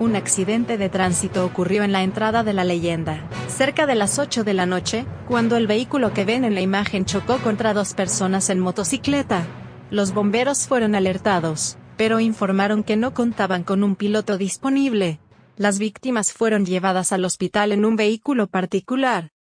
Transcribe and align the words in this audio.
Un 0.00 0.14
accidente 0.14 0.78
de 0.78 0.88
tránsito 0.88 1.44
ocurrió 1.44 1.82
en 1.82 1.90
la 1.90 2.04
entrada 2.04 2.44
de 2.44 2.52
la 2.52 2.62
leyenda, 2.62 3.28
cerca 3.48 3.84
de 3.84 3.96
las 3.96 4.20
8 4.20 4.44
de 4.44 4.54
la 4.54 4.64
noche, 4.64 5.06
cuando 5.26 5.56
el 5.56 5.66
vehículo 5.66 6.12
que 6.12 6.24
ven 6.24 6.44
en 6.44 6.54
la 6.54 6.60
imagen 6.60 7.04
chocó 7.04 7.38
contra 7.38 7.74
dos 7.74 7.94
personas 7.94 8.48
en 8.48 8.60
motocicleta. 8.60 9.44
Los 9.90 10.14
bomberos 10.14 10.68
fueron 10.68 10.94
alertados, 10.94 11.78
pero 11.96 12.20
informaron 12.20 12.84
que 12.84 12.96
no 12.96 13.12
contaban 13.12 13.64
con 13.64 13.82
un 13.82 13.96
piloto 13.96 14.38
disponible. 14.38 15.18
Las 15.56 15.80
víctimas 15.80 16.32
fueron 16.32 16.64
llevadas 16.64 17.12
al 17.12 17.24
hospital 17.24 17.72
en 17.72 17.84
un 17.84 17.96
vehículo 17.96 18.46
particular, 18.46 19.32